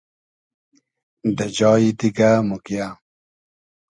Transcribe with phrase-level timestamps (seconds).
[1.37, 2.87] دہ جایی دیگۂ موگیۂ